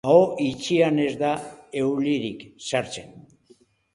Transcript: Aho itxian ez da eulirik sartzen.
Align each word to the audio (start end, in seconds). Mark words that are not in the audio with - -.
Aho 0.11 0.21
itxian 0.45 0.95
ez 1.03 1.11
da 1.19 1.33
eulirik 1.83 2.41
sartzen. 2.69 3.13